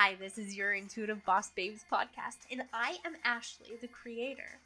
Hi, 0.00 0.14
this 0.14 0.38
is 0.38 0.54
your 0.54 0.74
Intuitive 0.74 1.24
Boss 1.24 1.50
Babes 1.50 1.84
podcast, 1.90 2.46
and 2.52 2.62
I 2.72 2.98
am 3.04 3.16
Ashley, 3.24 3.74
the 3.80 3.88
creator. 3.88 4.60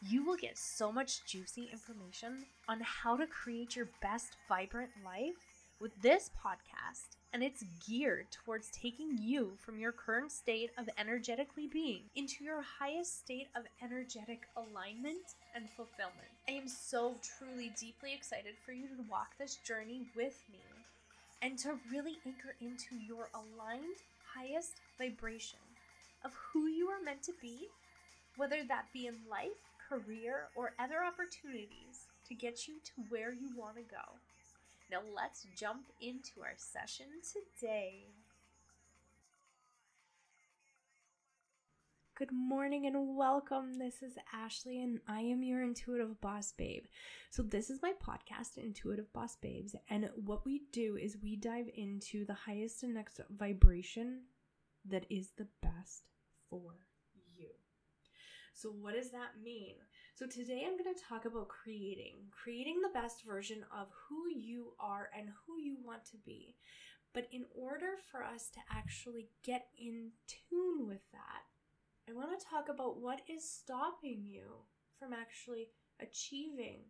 You 0.00 0.24
will 0.24 0.36
get 0.36 0.56
so 0.56 0.92
much 0.92 1.26
juicy 1.26 1.68
information 1.72 2.44
on 2.68 2.78
how 2.84 3.16
to 3.16 3.26
create 3.26 3.74
your 3.74 3.88
best 4.00 4.36
vibrant 4.48 4.90
life 5.04 5.34
with 5.80 5.90
this 6.00 6.30
podcast, 6.46 7.16
and 7.32 7.42
it's 7.42 7.64
geared 7.88 8.26
towards 8.30 8.70
taking 8.70 9.18
you 9.20 9.50
from 9.58 9.80
your 9.80 9.90
current 9.90 10.30
state 10.30 10.70
of 10.78 10.88
energetically 10.96 11.66
being 11.66 12.02
into 12.14 12.44
your 12.44 12.62
highest 12.62 13.18
state 13.18 13.48
of 13.56 13.64
energetic 13.82 14.42
alignment 14.56 15.34
and 15.56 15.68
fulfillment. 15.70 16.30
I 16.48 16.52
am 16.52 16.68
so 16.68 17.16
truly 17.36 17.72
deeply 17.80 18.14
excited 18.14 18.54
for 18.64 18.70
you 18.70 18.86
to 18.86 19.10
walk 19.10 19.36
this 19.40 19.56
journey 19.56 20.02
with 20.14 20.40
me 20.52 20.60
and 21.42 21.58
to 21.58 21.80
really 21.90 22.18
anchor 22.24 22.54
into 22.60 22.94
your 23.08 23.28
aligned 23.34 23.98
highest 24.38 24.74
vibration 24.98 25.58
of 26.24 26.32
who 26.52 26.66
you 26.66 26.88
are 26.88 27.02
meant 27.04 27.22
to 27.24 27.32
be, 27.40 27.68
whether 28.36 28.62
that 28.68 28.86
be 28.92 29.06
in 29.06 29.14
life, 29.30 29.62
career, 29.88 30.48
or 30.54 30.72
other 30.78 31.02
opportunities 31.04 32.06
to 32.28 32.34
get 32.34 32.68
you 32.68 32.74
to 32.84 32.92
where 33.08 33.32
you 33.32 33.50
want 33.56 33.76
to 33.76 33.82
go. 33.82 34.18
Now, 34.90 35.00
let's 35.14 35.46
jump 35.56 35.86
into 36.00 36.42
our 36.42 36.54
session 36.56 37.06
today. 37.32 38.04
Good 42.18 42.32
morning 42.32 42.86
and 42.86 43.16
welcome. 43.16 43.74
This 43.78 44.02
is 44.02 44.18
Ashley, 44.34 44.82
and 44.82 44.98
I 45.06 45.20
am 45.20 45.44
your 45.44 45.62
intuitive 45.62 46.20
boss 46.20 46.50
babe. 46.50 46.82
So, 47.30 47.44
this 47.44 47.70
is 47.70 47.80
my 47.80 47.92
podcast, 48.04 48.58
Intuitive 48.58 49.12
Boss 49.12 49.36
Babes, 49.36 49.76
and 49.88 50.10
what 50.24 50.44
we 50.44 50.62
do 50.72 50.96
is 50.96 51.16
we 51.22 51.36
dive 51.36 51.70
into 51.76 52.24
the 52.24 52.34
highest 52.34 52.82
and 52.82 52.94
next 52.94 53.20
vibration 53.30 54.22
that 54.84 55.06
is 55.08 55.30
the 55.38 55.46
best 55.62 56.06
for 56.50 56.74
you. 57.36 57.50
So, 58.52 58.70
what 58.70 58.94
does 58.96 59.12
that 59.12 59.40
mean? 59.40 59.76
So, 60.16 60.26
today 60.26 60.64
I'm 60.66 60.76
going 60.76 60.92
to 60.92 61.04
talk 61.08 61.24
about 61.24 61.46
creating, 61.46 62.16
creating 62.32 62.80
the 62.82 63.00
best 63.00 63.24
version 63.24 63.64
of 63.72 63.86
who 64.08 64.28
you 64.36 64.72
are 64.80 65.08
and 65.16 65.28
who 65.46 65.60
you 65.60 65.76
want 65.84 66.04
to 66.06 66.16
be. 66.26 66.56
But 67.14 67.28
in 67.30 67.44
order 67.54 67.92
for 68.10 68.24
us 68.24 68.48
to 68.54 68.60
actually 68.76 69.28
get 69.44 69.68
in 69.78 70.10
tune 70.26 70.88
with 70.88 71.02
that, 71.12 71.44
I 72.08 72.14
want 72.14 72.32
to 72.32 72.46
talk 72.48 72.72
about 72.72 73.02
what 73.02 73.20
is 73.28 73.44
stopping 73.44 74.24
you 74.24 74.64
from 74.98 75.12
actually 75.12 75.68
achieving 76.00 76.88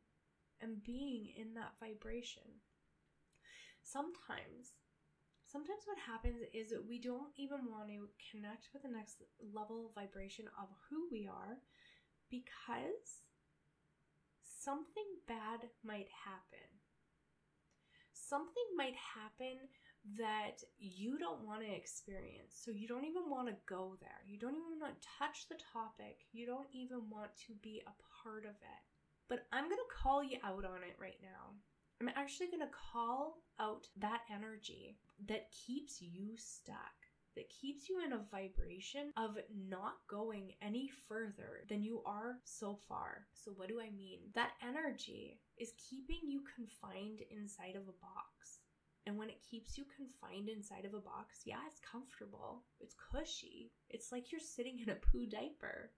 and 0.62 0.82
being 0.84 1.34
in 1.34 1.54
that 1.54 1.74
vibration. 1.82 2.62
Sometimes, 3.82 4.78
sometimes 5.42 5.82
what 5.90 5.98
happens 5.98 6.38
is 6.54 6.70
that 6.70 6.86
we 6.86 7.00
don't 7.02 7.34
even 7.34 7.66
want 7.66 7.90
to 7.90 8.06
connect 8.30 8.70
with 8.72 8.82
the 8.86 8.94
next 8.94 9.18
level 9.42 9.90
vibration 9.92 10.46
of 10.54 10.70
who 10.86 11.08
we 11.10 11.26
are 11.26 11.58
because 12.30 13.26
something 14.46 15.18
bad 15.26 15.66
might 15.82 16.14
happen. 16.14 16.68
Something 18.14 18.70
might 18.76 18.94
happen 18.94 19.66
that 20.18 20.62
you 20.78 21.18
don't 21.18 21.44
want 21.46 21.62
to 21.62 21.74
experience. 21.74 22.54
So 22.54 22.70
you 22.70 22.88
don't 22.88 23.04
even 23.04 23.28
want 23.28 23.48
to 23.48 23.54
go 23.68 23.96
there. 24.00 24.22
You 24.26 24.38
don't 24.38 24.56
even 24.56 24.80
want 24.80 25.00
to 25.00 25.08
touch 25.18 25.48
the 25.48 25.58
topic. 25.72 26.24
You 26.32 26.46
don't 26.46 26.68
even 26.72 27.10
want 27.10 27.30
to 27.46 27.52
be 27.62 27.82
a 27.86 27.94
part 28.22 28.44
of 28.44 28.56
it. 28.56 28.82
But 29.28 29.46
I'm 29.52 29.64
going 29.64 29.76
to 29.76 29.96
call 30.02 30.24
you 30.24 30.38
out 30.42 30.64
on 30.64 30.82
it 30.82 30.96
right 31.00 31.18
now. 31.22 31.52
I'm 32.00 32.08
actually 32.08 32.46
going 32.46 32.60
to 32.60 32.78
call 32.92 33.42
out 33.60 33.86
that 33.98 34.22
energy 34.32 34.96
that 35.26 35.50
keeps 35.50 36.00
you 36.00 36.36
stuck, 36.36 36.94
that 37.34 37.50
keeps 37.50 37.88
you 37.88 38.00
in 38.04 38.12
a 38.12 38.24
vibration 38.30 39.12
of 39.16 39.36
not 39.68 39.94
going 40.08 40.52
any 40.62 40.88
further 41.08 41.64
than 41.68 41.82
you 41.82 42.02
are 42.06 42.36
so 42.44 42.78
far. 42.88 43.26
So, 43.34 43.50
what 43.56 43.68
do 43.68 43.80
I 43.80 43.90
mean? 43.90 44.20
That 44.34 44.52
energy 44.62 45.40
is 45.58 45.72
keeping 45.90 46.20
you 46.28 46.42
confined 46.54 47.20
inside 47.30 47.74
of 47.74 47.82
a 47.82 47.98
box. 48.00 48.57
And 49.08 49.16
when 49.16 49.30
it 49.30 49.40
keeps 49.42 49.78
you 49.78 49.86
confined 49.96 50.50
inside 50.50 50.84
of 50.84 50.92
a 50.92 51.00
box, 51.00 51.40
yeah, 51.46 51.64
it's 51.66 51.80
comfortable. 51.80 52.64
It's 52.78 52.94
cushy. 53.10 53.72
It's 53.88 54.12
like 54.12 54.30
you're 54.30 54.38
sitting 54.38 54.80
in 54.80 54.90
a 54.90 54.96
poo 54.96 55.24
diaper. 55.24 55.92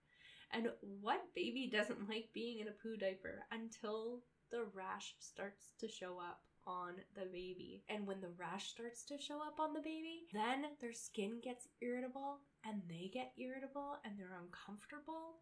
And 0.53 0.69
what 1.01 1.35
baby 1.35 1.69
doesn't 1.69 2.07
like 2.07 2.29
being 2.33 2.59
in 2.59 2.69
a 2.69 2.79
poo 2.81 2.95
diaper 2.95 3.43
until 3.51 4.21
the 4.49 4.63
rash 4.73 5.15
starts 5.19 5.73
to 5.81 5.89
show 5.89 6.19
up 6.19 6.39
on 6.65 6.93
the 7.13 7.25
baby? 7.25 7.83
And 7.89 8.07
when 8.07 8.21
the 8.21 8.31
rash 8.37 8.69
starts 8.69 9.03
to 9.07 9.17
show 9.17 9.41
up 9.45 9.59
on 9.59 9.73
the 9.73 9.81
baby, 9.81 10.23
then 10.31 10.67
their 10.79 10.93
skin 10.93 11.41
gets 11.43 11.67
irritable 11.81 12.39
and 12.65 12.81
they 12.87 13.11
get 13.13 13.33
irritable 13.37 13.97
and 14.05 14.17
they're 14.17 14.39
uncomfortable. 14.41 15.41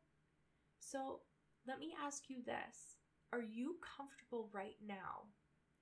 So 0.79 1.19
let 1.67 1.77
me 1.77 1.93
ask 2.03 2.31
you 2.31 2.37
this 2.43 2.97
Are 3.31 3.43
you 3.43 3.75
comfortable 3.95 4.49
right 4.51 4.77
now 4.83 5.29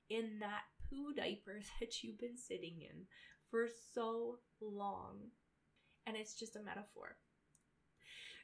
in 0.10 0.40
that 0.40 0.64
poo 0.90 1.14
diapers 1.14 1.66
that 1.80 2.04
you've 2.04 2.20
been 2.20 2.38
sitting 2.38 2.82
in 2.82 3.06
for 3.50 3.68
so 3.94 4.40
long. 4.62 5.18
And 6.06 6.16
it's 6.16 6.36
just 6.36 6.56
a 6.56 6.64
metaphor. 6.64 7.18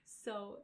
So, 0.06 0.59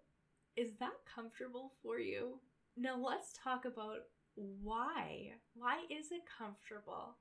is 0.55 0.75
that 0.79 1.05
comfortable 1.13 1.71
for 1.81 1.99
you? 1.99 2.39
Now, 2.75 2.97
let's 2.97 3.33
talk 3.33 3.65
about 3.65 3.99
why. 4.35 5.33
Why 5.53 5.85
is 5.89 6.11
it 6.11 6.21
comfortable? 6.37 7.15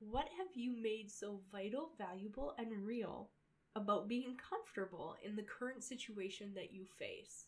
What 0.00 0.28
have 0.38 0.48
you 0.54 0.76
made 0.80 1.10
so 1.10 1.40
vital, 1.50 1.92
valuable, 1.98 2.54
and 2.58 2.86
real 2.86 3.30
about 3.74 4.08
being 4.08 4.36
comfortable 4.36 5.16
in 5.22 5.36
the 5.36 5.42
current 5.42 5.82
situation 5.82 6.52
that 6.54 6.72
you 6.72 6.84
face, 6.84 7.46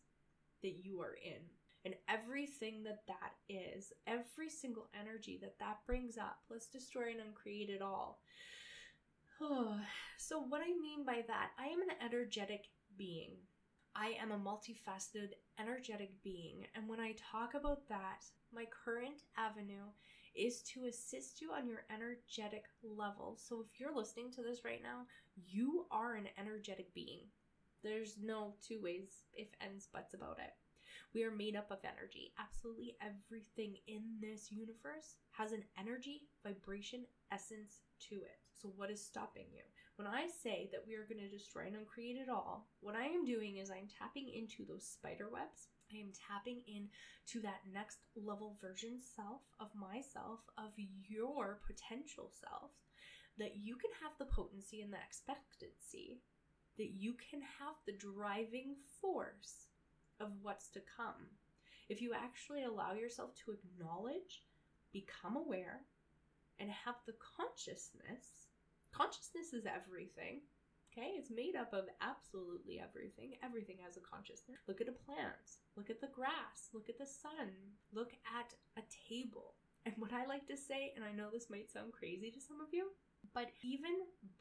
that 0.63 0.85
you 0.85 1.01
are 1.01 1.17
in? 1.25 1.43
And 1.85 1.95
everything 2.09 2.83
that 2.85 3.03
that 3.09 3.33
is, 3.49 3.93
every 4.07 4.51
single 4.51 4.89
energy 4.99 5.39
that 5.41 5.59
that 5.59 5.79
brings 5.87 6.19
up. 6.19 6.39
Let's 6.51 6.67
destroy 6.67 7.11
and 7.11 7.21
uncreate 7.21 7.71
it 7.71 7.83
all. 7.83 8.21
so, 10.19 10.41
what 10.41 10.61
I 10.61 10.79
mean 10.81 11.05
by 11.05 11.25
that, 11.27 11.51
I 11.59 11.67
am 11.67 11.81
an 11.83 11.97
energetic 12.05 12.67
being. 12.97 13.33
I 13.97 14.15
am 14.21 14.31
a 14.31 14.39
multifaceted, 14.39 15.31
energetic 15.59 16.13
being. 16.23 16.67
And 16.75 16.89
when 16.89 17.01
I 17.01 17.15
talk 17.33 17.55
about 17.55 17.89
that, 17.89 18.25
my 18.55 18.67
current 18.85 19.23
avenue 19.37 19.89
is 20.37 20.63
to 20.63 20.85
assist 20.87 21.41
you 21.41 21.51
on 21.53 21.67
your 21.67 21.85
energetic 21.93 22.65
level. 22.85 23.37
So, 23.39 23.61
if 23.61 23.81
you're 23.81 23.95
listening 23.95 24.31
to 24.33 24.43
this 24.43 24.65
right 24.65 24.83
now, 24.83 25.07
you 25.49 25.87
are 25.91 26.15
an 26.15 26.29
energetic 26.39 26.93
being. 26.95 27.23
There's 27.83 28.17
no 28.23 28.55
two 28.67 28.81
ways, 28.83 29.25
if 29.33 29.49
ends, 29.63 29.89
buts 29.93 30.13
about 30.13 30.39
it. 30.39 30.53
We 31.13 31.25
are 31.25 31.33
made 31.33 31.57
up 31.57 31.73
of 31.73 31.83
energy. 31.83 32.33
Absolutely 32.39 32.97
everything 33.03 33.77
in 33.89 34.03
this 34.21 34.53
universe 34.53 35.17
has 35.33 35.51
an 35.51 35.65
energy, 35.77 36.23
vibration, 36.45 37.05
essence 37.33 37.81
to 38.09 38.15
it. 38.15 38.39
So, 38.55 38.73
what 38.77 38.91
is 38.91 39.05
stopping 39.05 39.47
you? 39.51 39.65
When 39.97 40.07
I 40.07 40.29
say 40.29 40.69
that 40.71 40.85
we 40.87 40.95
are 40.95 41.09
going 41.11 41.19
to 41.19 41.37
destroy 41.37 41.67
and 41.67 41.75
uncreate 41.75 42.17
it 42.17 42.29
all, 42.29 42.69
what 42.81 42.95
I 42.95 43.07
am 43.07 43.25
doing 43.25 43.57
is 43.57 43.71
I'm 43.71 43.89
tapping 43.99 44.31
into 44.31 44.65
those 44.65 44.87
spider 44.87 45.29
webs. 45.33 45.67
I 45.93 45.99
am 45.99 46.13
tapping 46.15 46.63
into 46.69 47.43
that 47.43 47.67
next 47.75 47.99
level 48.15 48.57
version 48.61 49.01
self 49.17 49.43
of 49.59 49.75
myself, 49.75 50.41
of 50.57 50.71
your 50.79 51.59
potential 51.67 52.31
self, 52.31 52.71
that 53.39 53.57
you 53.57 53.75
can 53.75 53.91
have 54.01 54.13
the 54.19 54.31
potency 54.31 54.81
and 54.81 54.93
the 54.93 55.03
expectancy, 55.03 56.23
that 56.79 56.95
you 56.95 57.15
can 57.19 57.41
have 57.59 57.75
the 57.85 57.99
driving 57.99 58.77
force 59.01 59.67
of 60.21 60.29
what's 60.43 60.69
to 60.71 60.81
come. 60.97 61.27
If 61.89 62.01
you 62.01 62.13
actually 62.15 62.65
allow 62.65 62.93
yourself 62.93 63.35
to 63.45 63.53
acknowledge, 63.53 64.45
become 64.93 65.37
aware, 65.37 65.81
and 66.59 66.71
have 66.71 66.97
the 67.07 67.15
consciousness, 67.19 68.51
consciousness 68.93 69.53
is 69.53 69.67
everything. 69.67 70.43
Okay, 70.91 71.15
it's 71.15 71.31
made 71.31 71.55
up 71.55 71.73
of 71.73 71.87
absolutely 72.03 72.83
everything. 72.83 73.39
Everything 73.45 73.79
has 73.87 73.97
a 73.97 74.01
consciousness. 74.01 74.59
Look 74.67 74.81
at 74.81 74.89
a 74.89 75.03
plant, 75.07 75.63
look 75.77 75.89
at 75.89 76.01
the 76.01 76.11
grass, 76.11 76.71
look 76.75 76.89
at 76.89 76.99
the 76.99 77.07
sun, 77.07 77.55
look 77.93 78.13
at 78.27 78.55
a 78.77 78.83
table. 78.91 79.55
And 79.87 79.95
what 79.99 80.13
I 80.13 80.27
like 80.27 80.47
to 80.49 80.57
say, 80.57 80.93
and 80.95 81.05
I 81.05 81.13
know 81.13 81.31
this 81.31 81.49
might 81.49 81.71
sound 81.71 81.93
crazy 81.93 82.31
to 82.31 82.41
some 82.41 82.61
of 82.61 82.69
you, 82.73 82.91
but 83.35 83.51
even 83.63 83.91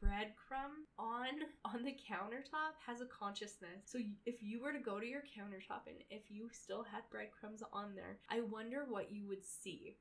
breadcrumb 0.03 0.85
on 0.97 1.27
on 1.65 1.83
the 1.83 1.95
countertop 2.09 2.73
has 2.85 3.01
a 3.01 3.05
consciousness 3.05 3.81
so 3.85 3.99
if 4.25 4.41
you 4.41 4.61
were 4.61 4.73
to 4.73 4.79
go 4.79 4.99
to 4.99 5.05
your 5.05 5.21
countertop 5.21 5.87
and 5.87 5.97
if 6.09 6.23
you 6.29 6.49
still 6.51 6.83
had 6.83 7.01
breadcrumbs 7.11 7.63
on 7.73 7.93
there 7.95 8.17
i 8.29 8.39
wonder 8.41 8.85
what 8.87 9.11
you 9.11 9.27
would 9.27 9.45
see 9.45 9.95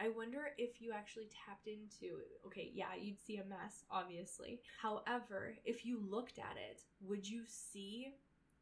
I 0.00 0.08
wonder 0.08 0.50
if 0.58 0.80
you 0.80 0.90
actually 0.92 1.28
tapped 1.46 1.68
into, 1.68 2.16
okay, 2.44 2.72
yeah, 2.74 2.94
you'd 3.00 3.24
see 3.24 3.36
a 3.36 3.44
mess, 3.44 3.84
obviously. 3.88 4.60
However, 4.80 5.54
if 5.64 5.86
you 5.86 6.00
looked 6.00 6.40
at 6.40 6.56
it, 6.56 6.82
would 7.00 7.28
you 7.28 7.42
see 7.46 8.14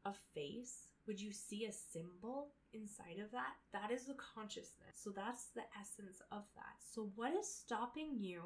a 0.05 0.13
face? 0.35 0.89
Would 1.07 1.19
you 1.19 1.33
see 1.33 1.65
a 1.65 1.73
symbol 1.73 2.49
inside 2.75 3.19
of 3.25 3.31
that? 3.31 3.55
That 3.73 3.91
is 3.91 4.05
the 4.05 4.17
consciousness. 4.35 4.97
So 4.97 5.11
that's 5.17 5.47
the 5.55 5.63
essence 5.81 6.21
of 6.31 6.43
that. 6.57 6.77
So, 6.79 7.11
what 7.17 7.33
is 7.33 7.51
stopping 7.51 8.19
you 8.19 8.43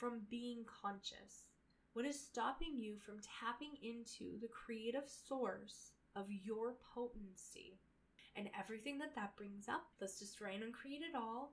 from 0.00 0.22
being 0.30 0.64
conscious? 0.64 1.44
What 1.92 2.06
is 2.06 2.18
stopping 2.18 2.78
you 2.78 2.96
from 2.96 3.20
tapping 3.20 3.76
into 3.82 4.40
the 4.40 4.48
creative 4.48 5.06
source 5.06 5.92
of 6.16 6.24
your 6.30 6.76
potency? 6.94 7.78
And 8.34 8.48
everything 8.58 8.96
that 8.98 9.14
that 9.16 9.36
brings 9.36 9.68
up, 9.68 9.84
let's 10.00 10.18
destroy 10.18 10.54
and 10.54 10.64
uncreate 10.64 11.02
it 11.02 11.14
all. 11.14 11.52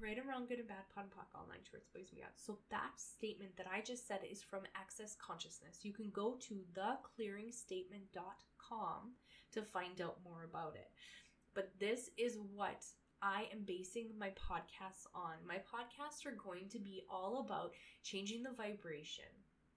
Right 0.00 0.16
and 0.16 0.28
wrong, 0.28 0.46
good 0.46 0.60
and 0.60 0.68
bad, 0.68 0.88
POD 0.94 1.04
and 1.04 1.12
POC, 1.12 1.34
all 1.34 1.46
nine 1.48 1.64
shorts, 1.68 1.88
boys 1.92 2.10
and 2.10 2.18
beyond. 2.18 2.34
So 2.36 2.60
that 2.70 2.92
statement 2.96 3.56
that 3.56 3.66
I 3.66 3.80
just 3.80 4.06
said 4.06 4.20
is 4.30 4.40
from 4.42 4.62
Access 4.76 5.16
Consciousness. 5.16 5.80
You 5.82 5.92
can 5.92 6.10
go 6.10 6.36
to 6.48 6.64
theclearingstatement.com 6.78 9.16
to 9.52 9.62
find 9.62 10.00
out 10.00 10.22
more 10.22 10.44
about 10.44 10.76
it. 10.76 10.92
But 11.54 11.72
this 11.80 12.10
is 12.16 12.38
what 12.54 12.86
I 13.22 13.48
am 13.52 13.64
basing 13.66 14.08
my 14.18 14.30
podcasts 14.30 15.06
on. 15.14 15.34
My 15.46 15.56
podcasts 15.56 16.24
are 16.24 16.36
going 16.36 16.68
to 16.70 16.78
be 16.78 17.02
all 17.10 17.44
about 17.44 17.72
changing 18.02 18.42
the 18.42 18.52
vibration, 18.52 19.28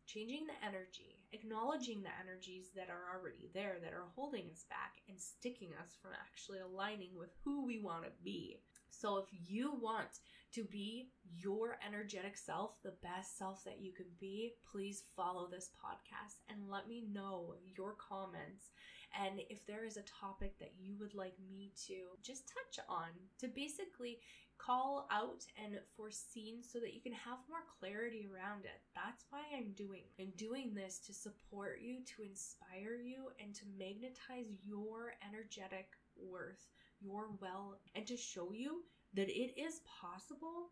changing 0.05 0.47
the 0.47 0.65
energy, 0.65 1.19
acknowledging 1.33 2.03
the 2.03 2.17
energies 2.23 2.69
that 2.75 2.89
are 2.89 3.17
already 3.17 3.49
there 3.53 3.77
that 3.83 3.93
are 3.93 4.07
holding 4.15 4.49
us 4.49 4.63
back 4.69 4.93
and 5.09 5.19
sticking 5.19 5.71
us 5.81 5.97
from 6.01 6.11
actually 6.13 6.59
aligning 6.59 7.11
with 7.17 7.31
who 7.43 7.65
we 7.65 7.79
want 7.79 8.05
to 8.05 8.11
be. 8.23 8.61
So, 8.89 9.17
if 9.17 9.25
you 9.49 9.73
want 9.81 10.19
to 10.53 10.63
be 10.63 11.09
your 11.35 11.79
energetic 11.85 12.37
self, 12.37 12.81
the 12.81 12.93
best 13.01 13.37
self 13.37 13.63
that 13.65 13.81
you 13.81 13.91
can 13.91 14.05
be, 14.21 14.53
please 14.71 15.03
follow 15.15 15.49
this 15.49 15.71
podcast 15.83 16.37
and 16.47 16.69
let 16.69 16.87
me 16.87 17.03
know 17.11 17.55
your 17.75 17.95
comments 17.95 18.69
and 19.13 19.41
if 19.49 19.65
there 19.65 19.85
is 19.85 19.97
a 19.97 20.03
topic 20.03 20.57
that 20.59 20.73
you 20.79 20.95
would 20.99 21.13
like 21.13 21.35
me 21.49 21.71
to 21.87 21.95
just 22.21 22.47
touch 22.47 22.83
on 22.89 23.09
to 23.39 23.47
basically 23.47 24.19
call 24.57 25.07
out 25.11 25.43
and 25.61 25.77
foreseen 25.95 26.63
so 26.63 26.79
that 26.79 26.93
you 26.93 27.01
can 27.01 27.11
have 27.11 27.37
more 27.49 27.65
clarity 27.79 28.27
around 28.31 28.65
it. 28.65 28.81
That's 28.95 29.25
why 29.29 29.41
I'm 29.55 29.71
doing. 29.73 30.03
I'm 30.19 30.31
doing 30.37 30.73
this 30.73 30.99
to 30.99 31.13
support 31.13 31.79
you, 31.81 31.97
to 32.15 32.23
inspire 32.23 32.95
you, 33.03 33.31
and 33.41 33.53
to 33.55 33.65
magnetize 33.77 34.47
your 34.63 35.13
energetic 35.27 35.87
worth, 36.15 36.69
your 37.01 37.27
well, 37.41 37.77
and 37.95 38.05
to 38.07 38.15
show 38.15 38.51
you 38.53 38.83
that 39.15 39.29
it 39.29 39.59
is 39.59 39.81
possible 40.01 40.69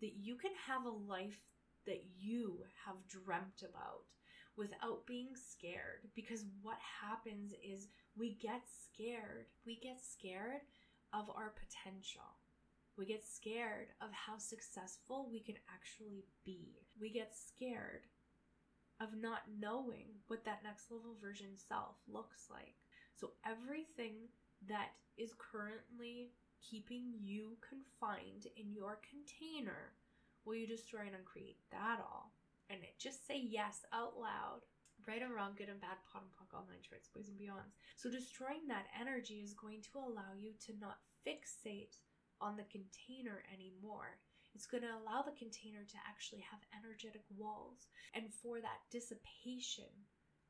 that 0.00 0.12
you 0.20 0.36
can 0.36 0.52
have 0.66 0.84
a 0.84 1.10
life 1.10 1.40
that 1.86 2.04
you 2.18 2.64
have 2.84 2.96
dreamt 3.08 3.62
about 3.62 4.02
without 4.56 5.06
being 5.06 5.30
scared 5.34 6.08
because 6.14 6.44
what 6.62 6.78
happens 7.00 7.52
is 7.64 7.88
we 8.16 8.34
get 8.40 8.62
scared. 8.66 9.46
We 9.64 9.76
get 9.76 9.98
scared 10.00 10.60
of 11.12 11.30
our 11.30 11.52
potential. 11.56 12.38
We 12.96 13.06
get 13.06 13.24
scared 13.24 13.88
of 14.00 14.10
how 14.12 14.36
successful 14.38 15.28
we 15.30 15.40
can 15.40 15.56
actually 15.72 16.24
be. 16.44 16.76
We 17.00 17.10
get 17.10 17.32
scared 17.34 18.02
of 19.00 19.08
not 19.16 19.42
knowing 19.58 20.20
what 20.28 20.44
that 20.44 20.62
next 20.62 20.90
level 20.90 21.16
version 21.20 21.56
self 21.56 21.96
looks 22.06 22.48
like. 22.50 22.76
So, 23.16 23.30
everything 23.46 24.28
that 24.68 24.90
is 25.16 25.32
currently 25.38 26.32
keeping 26.60 27.14
you 27.20 27.56
confined 27.66 28.46
in 28.56 28.72
your 28.72 29.00
container, 29.08 29.92
will 30.44 30.54
you 30.54 30.66
destroy 30.66 31.00
and 31.00 31.16
uncreate 31.16 31.58
that 31.70 31.98
all? 32.00 32.32
And 32.72 32.80
just 32.96 33.28
say 33.28 33.36
yes 33.36 33.84
out 33.92 34.16
loud. 34.16 34.64
Right 35.04 35.20
or 35.20 35.34
wrong, 35.34 35.52
good 35.58 35.68
and 35.68 35.82
bad, 35.82 36.00
POD 36.08 36.24
and 36.24 36.32
POC, 36.32 36.48
all 36.56 36.64
nine 36.64 36.80
shorts, 36.80 37.12
boys 37.12 37.28
and 37.28 37.36
beyonds. 37.36 37.76
So 38.00 38.08
destroying 38.08 38.64
that 38.72 38.88
energy 38.96 39.44
is 39.44 39.52
going 39.52 39.84
to 39.92 40.00
allow 40.00 40.32
you 40.38 40.56
to 40.64 40.72
not 40.80 41.04
fixate 41.26 42.00
on 42.40 42.56
the 42.56 42.64
container 42.72 43.44
anymore. 43.52 44.16
It's 44.54 44.64
going 44.64 44.84
to 44.88 44.96
allow 44.96 45.20
the 45.20 45.36
container 45.36 45.84
to 45.84 45.98
actually 46.08 46.44
have 46.48 46.64
energetic 46.72 47.24
walls 47.36 47.92
and 48.14 48.32
for 48.32 48.60
that 48.60 48.88
dissipation 48.88 49.90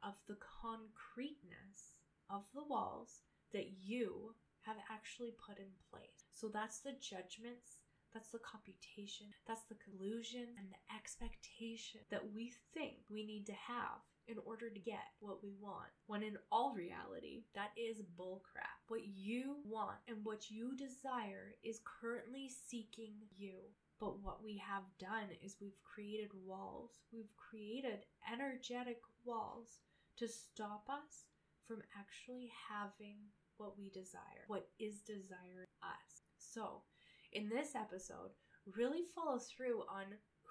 of 0.02 0.14
the 0.28 0.38
concreteness 0.38 1.98
of 2.30 2.46
the 2.54 2.66
walls 2.66 3.22
that 3.52 3.82
you 3.82 4.34
have 4.62 4.78
actually 4.90 5.34
put 5.38 5.58
in 5.58 5.70
place. 5.90 6.30
So 6.30 6.48
that's 6.48 6.78
the 6.80 6.94
judgments, 6.98 7.81
that's 8.12 8.30
the 8.30 8.40
computation, 8.40 9.26
that's 9.46 9.64
the 9.68 9.80
collusion 9.80 10.46
and 10.58 10.68
the 10.68 10.82
expectation 10.94 12.00
that 12.10 12.32
we 12.34 12.52
think 12.74 12.94
we 13.08 13.24
need 13.24 13.46
to 13.46 13.52
have 13.52 14.04
in 14.28 14.36
order 14.46 14.70
to 14.70 14.78
get 14.78 15.16
what 15.20 15.42
we 15.42 15.52
want. 15.60 15.90
When 16.06 16.22
in 16.22 16.36
all 16.50 16.74
reality, 16.74 17.44
that 17.54 17.72
is 17.76 18.02
bullcrap. 18.18 18.78
What 18.88 19.02
you 19.04 19.56
want 19.64 19.98
and 20.06 20.18
what 20.24 20.50
you 20.50 20.76
desire 20.76 21.56
is 21.64 21.80
currently 22.00 22.50
seeking 22.68 23.14
you. 23.36 23.72
But 23.98 24.20
what 24.20 24.42
we 24.42 24.62
have 24.66 24.84
done 24.98 25.30
is 25.42 25.56
we've 25.60 25.82
created 25.82 26.30
walls. 26.44 26.90
We've 27.12 27.34
created 27.36 28.04
energetic 28.30 28.98
walls 29.24 29.80
to 30.18 30.28
stop 30.28 30.88
us 30.88 31.26
from 31.66 31.82
actually 31.98 32.50
having 32.68 33.16
what 33.56 33.78
we 33.78 33.90
desire, 33.90 34.44
what 34.48 34.68
is 34.78 35.00
desiring 35.00 35.70
us. 35.82 36.22
So, 36.38 36.82
in 37.32 37.48
this 37.48 37.74
episode, 37.74 38.30
really 38.76 39.02
follow 39.14 39.38
through 39.38 39.82
on 39.88 40.04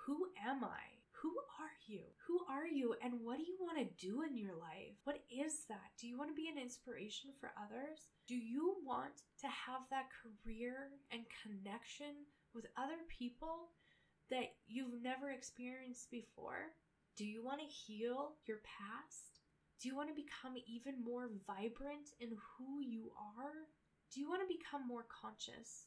who 0.06 0.28
am 0.45 0.63
I? 0.63 1.01
who 1.22 1.38
are 1.62 1.78
you? 1.86 2.01
Who 2.25 2.42
are 2.50 2.66
you 2.66 2.95
and 3.04 3.22
what 3.22 3.38
do 3.38 3.44
you 3.44 3.57
want 3.62 3.78
to 3.78 4.06
do 4.06 4.24
in 4.24 4.36
your 4.36 4.57
life? 4.57 4.98
What 5.04 5.22
is 5.30 5.66
that? 5.69 5.94
Do 6.00 6.07
you 6.07 6.18
want 6.18 6.31
to 6.31 6.36
be 6.36 6.50
an 6.50 6.57
inspiration 6.57 7.30
for 7.39 7.54
others? 7.54 8.10
Do 8.28 8.36
you 8.36 8.78
want 8.83 9.22
to 9.42 9.48
have 9.48 9.86
that 9.92 10.10
career 10.10 10.89
and 11.12 11.22
connection 11.45 12.25
with 12.56 12.66
other 12.75 13.06
people 13.07 13.69
that 14.31 14.57
you've 14.68 15.04
never 15.04 15.30
experienced 15.30 16.10
before? 16.10 16.74
Do 17.18 17.25
you 17.25 17.45
want 17.45 17.62
to 17.62 17.68
heal 17.68 18.33
your 18.48 18.66
past? 18.66 19.45
Do 19.80 19.89
you 19.89 19.95
want 19.95 20.10
to 20.10 20.18
become 20.18 20.57
even 20.66 21.04
more 21.06 21.30
vibrant 21.45 22.18
in 22.19 22.30
who 22.33 22.81
you 22.81 23.12
are? 23.38 23.69
Do 24.12 24.19
you 24.19 24.28
want 24.28 24.42
to 24.42 24.50
become 24.57 24.88
more 24.88 25.06
conscious 25.06 25.86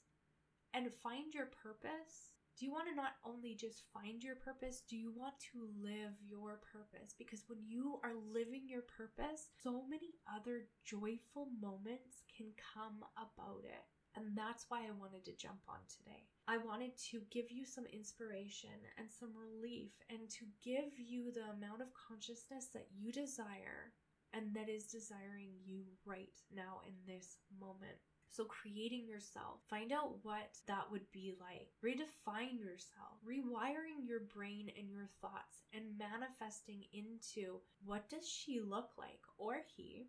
and 0.75 0.93
find 0.93 1.33
your 1.33 1.47
purpose? 1.47 2.35
do 2.59 2.65
you 2.65 2.73
want 2.73 2.87
to 2.89 2.95
not 2.95 3.19
only 3.27 3.55
just 3.55 3.83
find 3.93 4.23
your 4.23 4.37
purpose, 4.37 4.83
do 4.89 4.97
you 4.97 5.11
want 5.11 5.35
to 5.53 5.67
live 5.83 6.15
your 6.23 6.61
purpose? 6.63 7.15
Because 7.19 7.43
when 7.49 7.59
you 7.67 7.99
are 8.05 8.15
living 8.33 8.63
your 8.69 8.83
purpose, 8.83 9.51
so 9.63 9.83
many 9.91 10.15
other 10.31 10.67
joyful 10.85 11.49
moments 11.61 12.23
can 12.31 12.47
come 12.55 13.03
about 13.19 13.65
it. 13.65 13.83
And 14.15 14.39
that's 14.39 14.67
why 14.69 14.87
I 14.87 14.95
wanted 14.95 15.25
to 15.25 15.37
jump 15.37 15.59
on 15.69 15.83
today. 15.91 16.31
I 16.47 16.59
wanted 16.59 16.97
to 17.11 17.23
give 17.33 17.51
you 17.51 17.65
some 17.65 17.87
inspiration 17.87 18.79
and 18.99 19.11
some 19.11 19.35
relief 19.35 19.91
and 20.09 20.31
to 20.39 20.47
give 20.63 20.95
you 20.97 21.33
the 21.33 21.51
amount 21.59 21.83
of 21.83 21.89
consciousness 21.91 22.69
that 22.73 22.87
you 22.97 23.11
desire 23.11 23.91
and 24.33 24.55
that 24.55 24.69
is 24.69 24.85
desiring 24.85 25.51
you 25.65 25.83
right 26.07 26.39
now 26.55 26.83
in 26.87 26.95
this 27.07 27.39
moment. 27.59 27.99
So, 28.35 28.45
creating 28.47 29.07
yourself, 29.07 29.61
find 29.71 29.93
out 29.93 30.17
what 30.25 30.59
that 30.67 30.91
would 30.91 31.09
be 31.13 31.37
like. 31.41 31.69
Redefine 31.85 32.59
yourself, 32.59 33.23
rewiring 33.25 34.09
your 34.09 34.23
brain 34.35 34.73
and 34.77 34.91
your 34.91 35.07
thoughts, 35.21 35.63
and 35.73 35.97
manifesting 35.97 36.83
into 36.93 37.61
what 37.85 38.09
does 38.09 38.29
she 38.29 38.61
look 38.61 38.91
like 38.99 39.21
or 39.39 39.59
he? 39.77 40.09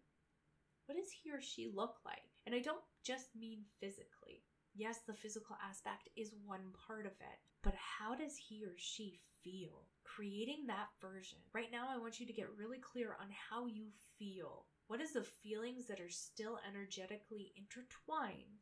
What 0.88 0.98
does 0.98 1.12
he 1.12 1.30
or 1.30 1.40
she 1.40 1.70
look 1.72 1.98
like? 2.04 2.32
And 2.48 2.56
I 2.56 2.62
don't 2.62 2.82
just 3.04 3.28
mean 3.40 3.60
physically. 3.80 4.42
Yes, 4.74 5.02
the 5.06 5.14
physical 5.14 5.56
aspect 5.64 6.10
is 6.16 6.34
one 6.48 6.74
part 6.88 7.06
of 7.06 7.12
it, 7.12 7.40
but 7.62 7.76
how 7.76 8.16
does 8.16 8.36
he 8.38 8.66
or 8.66 8.74
she 8.76 9.20
feel? 9.44 9.86
Creating 10.04 10.66
that 10.66 10.88
version. 11.00 11.38
Right 11.54 11.72
now, 11.72 11.90
I 11.94 12.00
want 12.00 12.20
you 12.20 12.26
to 12.26 12.34
get 12.34 12.58
really 12.58 12.80
clear 12.80 13.16
on 13.22 13.28
how 13.52 13.68
you 13.68 13.86
feel 14.18 14.66
what 14.88 15.02
is 15.02 15.14
the 15.14 15.24
feelings 15.24 15.86
that 15.88 16.00
are 16.00 16.10
still 16.10 16.60
energetically 16.68 17.54
intertwined 17.58 18.62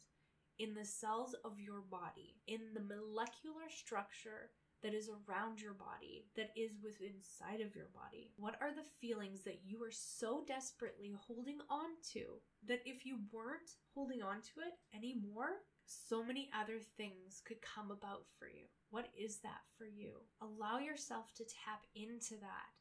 in 0.59 0.73
the 0.73 0.85
cells 0.85 1.35
of 1.43 1.59
your 1.59 1.81
body, 1.81 2.37
in 2.47 2.59
the 2.73 2.81
molecular 2.81 3.69
structure 3.69 4.51
that 4.83 4.93
is 4.93 5.09
around 5.09 5.61
your 5.61 5.73
body, 5.73 6.25
that 6.35 6.51
is 6.55 6.71
within 6.83 7.13
inside 7.15 7.61
of 7.61 7.75
your 7.75 7.87
body? 7.93 8.31
What 8.37 8.55
are 8.61 8.73
the 8.73 8.87
feelings 9.01 9.43
that 9.43 9.61
you 9.65 9.81
are 9.83 9.91
so 9.91 10.43
desperately 10.47 11.13
holding 11.19 11.59
on 11.69 11.89
to 12.13 12.39
that 12.67 12.81
if 12.85 13.05
you 13.05 13.19
weren't 13.31 13.71
holding 13.93 14.21
on 14.21 14.41
to 14.41 14.61
it 14.67 14.73
anymore, 14.95 15.63
so 15.85 16.23
many 16.23 16.49
other 16.57 16.79
things 16.97 17.41
could 17.45 17.61
come 17.61 17.91
about 17.91 18.25
for 18.37 18.47
you? 18.47 18.65
What 18.91 19.07
is 19.17 19.39
that 19.39 19.63
for 19.77 19.85
you? 19.85 20.13
Allow 20.41 20.79
yourself 20.79 21.33
to 21.35 21.43
tap 21.43 21.85
into 21.95 22.35
that, 22.41 22.71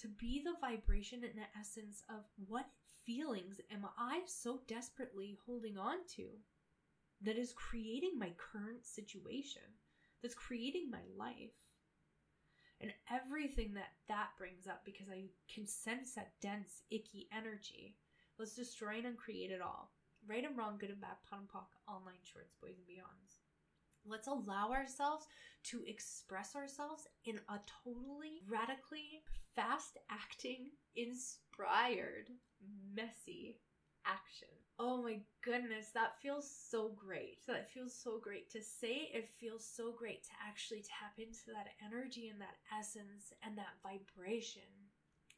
to 0.00 0.08
be 0.08 0.42
the 0.44 0.54
vibration 0.60 1.22
and 1.24 1.34
the 1.34 1.58
essence 1.58 2.02
of 2.08 2.24
what 2.48 2.66
feelings 3.04 3.60
am 3.70 3.86
I 3.98 4.22
so 4.26 4.60
desperately 4.66 5.38
holding 5.46 5.78
on 5.78 5.98
to 6.16 6.26
that 7.22 7.36
is 7.36 7.52
creating 7.52 8.18
my 8.18 8.32
current 8.36 8.84
situation, 8.84 9.62
that's 10.20 10.34
creating 10.34 10.90
my 10.90 11.02
life? 11.16 11.54
And 12.80 12.92
everything 13.10 13.74
that 13.74 13.92
that 14.08 14.30
brings 14.38 14.66
up 14.66 14.84
because 14.84 15.08
I 15.08 15.26
can 15.52 15.66
sense 15.66 16.14
that 16.14 16.32
dense, 16.40 16.82
icky 16.90 17.28
energy. 17.36 17.96
Let's 18.38 18.56
destroy 18.56 18.96
and 18.96 19.06
uncreate 19.06 19.52
it 19.52 19.60
all. 19.62 19.92
Right 20.26 20.44
and 20.44 20.56
wrong, 20.56 20.78
good 20.78 20.90
and 20.90 21.00
bad, 21.00 21.22
POD 21.28 21.40
and 21.40 21.48
POC, 21.48 21.66
online 21.86 22.22
shorts, 22.22 22.54
boys 22.60 22.74
and 22.76 22.86
beyonds. 22.86 23.41
Let's 24.06 24.26
allow 24.26 24.70
ourselves 24.72 25.26
to 25.64 25.84
express 25.86 26.54
ourselves 26.56 27.06
in 27.24 27.38
a 27.48 27.60
totally 27.84 28.42
radically 28.48 29.22
fast 29.54 29.98
acting, 30.10 30.70
inspired, 30.96 32.28
messy 32.94 33.58
action. 34.06 34.48
Oh 34.78 35.02
my 35.02 35.20
goodness, 35.42 35.90
that 35.94 36.20
feels 36.20 36.50
so 36.50 36.88
great. 36.96 37.46
That 37.46 37.70
feels 37.70 37.94
so 37.94 38.18
great 38.18 38.50
to 38.50 38.60
say. 38.62 39.10
It 39.12 39.30
feels 39.38 39.64
so 39.64 39.92
great 39.92 40.24
to 40.24 40.30
actually 40.46 40.82
tap 40.82 41.18
into 41.18 41.46
that 41.54 41.68
energy 41.84 42.28
and 42.28 42.40
that 42.40 42.56
essence 42.76 43.32
and 43.44 43.56
that 43.58 43.78
vibration. 43.82 44.62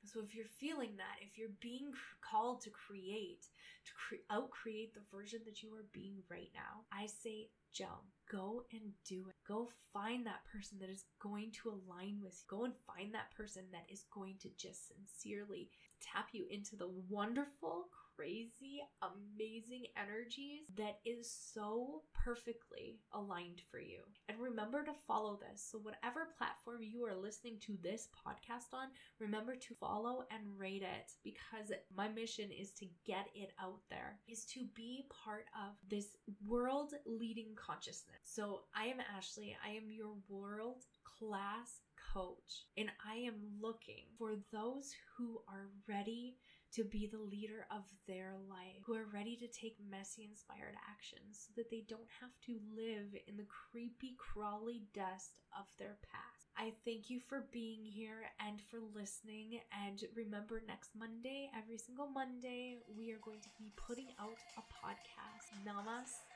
So 0.06 0.20
if 0.20 0.34
you're 0.34 0.46
feeling 0.61 0.96
that, 0.96 1.16
if 1.20 1.38
you're 1.38 1.56
being 1.61 1.92
called 2.20 2.61
to 2.62 2.70
create, 2.70 3.46
to 3.87 3.92
cre- 3.96 4.26
out 4.30 4.50
create 4.50 4.94
the 4.94 5.00
version 5.11 5.40
that 5.46 5.62
you 5.62 5.75
are 5.75 5.87
being 5.92 6.23
right 6.30 6.50
now, 6.54 6.84
I 6.92 7.06
say 7.06 7.49
jump. 7.73 8.04
Go 8.30 8.64
and 8.73 8.92
do 9.06 9.26
it. 9.28 9.34
Go 9.46 9.68
find 9.92 10.26
that 10.26 10.44
person 10.50 10.78
that 10.80 10.90
is 10.90 11.04
going 11.20 11.50
to 11.62 11.70
align 11.70 12.20
with 12.23 12.34
you. 12.34 12.58
Go 12.58 12.64
and 12.64 12.75
find 12.87 13.12
that 13.14 13.34
person 13.37 13.64
that 13.73 13.87
is 13.90 14.04
going 14.12 14.37
to 14.42 14.49
just 14.56 14.88
sincerely 14.88 15.68
tap 16.00 16.28
you 16.32 16.46
into 16.50 16.76
the 16.76 16.88
wonderful, 17.08 17.88
crazy, 18.16 18.80
amazing 19.02 19.85
energies 19.97 20.62
that 20.76 20.99
is 21.04 21.30
so 21.30 22.02
perfectly 22.14 23.00
aligned 23.12 23.61
for 23.71 23.78
you. 23.78 24.00
And 24.28 24.38
remember 24.38 24.85
to 24.85 24.92
follow 25.06 25.38
this. 25.40 25.66
So, 25.71 25.78
whatever 25.78 26.28
platform 26.38 26.83
you 26.83 27.04
are 27.04 27.14
listening 27.14 27.59
to 27.66 27.76
this 27.83 28.09
podcast 28.14 28.73
on, 28.73 28.88
remember 29.18 29.56
to 29.56 29.75
follow 29.75 30.25
and 30.30 30.59
rate 30.59 30.83
it 30.83 31.12
because 31.23 31.73
my 31.97 32.09
mission 32.09 32.50
is 32.50 32.73
to 32.73 32.87
get 33.06 33.26
it 33.35 33.52
out 33.61 33.80
there, 33.90 34.18
is 34.28 34.44
to 34.47 34.64
be 34.75 35.06
part 35.25 35.47
of 35.54 35.75
this 35.88 36.16
world 36.47 36.94
leading 37.06 37.54
consciousness. 37.56 38.16
So, 38.25 38.62
I 38.75 38.85
am 38.87 38.99
Ashley, 39.16 39.56
I 39.64 39.71
am 39.71 39.90
your 39.90 40.14
world 40.28 40.85
class 41.18 41.80
coach, 42.12 42.66
and 42.76 42.88
I 43.06 43.16
am 43.16 43.35
looking 43.61 44.04
for 44.18 44.35
those 44.52 44.92
who 45.16 45.40
are 45.49 45.68
ready 45.88 46.37
to 46.75 46.85
be 46.85 47.07
the 47.07 47.19
leader 47.19 47.66
of 47.71 47.85
their 48.07 48.35
life, 48.49 48.83
who 48.85 48.95
are 48.95 49.07
ready 49.12 49.37
to 49.37 49.47
take 49.49 49.76
messy 49.90 50.25
inspired 50.25 50.75
actions 50.90 51.47
so 51.47 51.52
that 51.57 51.71
they 51.71 51.85
don't 51.88 52.09
have 52.21 52.33
to 52.47 52.59
live 52.76 53.14
in 53.28 53.37
the 53.37 53.47
creepy, 53.47 54.16
crawly 54.19 54.83
dust 54.95 55.38
of 55.59 55.66
their 55.78 55.97
past. 56.11 56.50
I 56.57 56.73
thank 56.85 57.11
you 57.11 57.21
for 57.21 57.47
being 57.52 57.85
here 57.85 58.31
and 58.40 58.61
for 58.61 58.81
listening. 58.95 59.61
And 59.87 60.02
remember, 60.14 60.62
next 60.66 60.90
Monday, 60.99 61.50
every 61.57 61.78
single 61.78 62.09
Monday, 62.09 62.78
we 62.97 63.11
are 63.12 63.23
going 63.23 63.40
to 63.43 63.50
be 63.59 63.73
putting 63.76 64.11
out 64.21 64.43
a 64.57 64.62
podcast. 64.62 65.50
Namaste. 65.66 66.26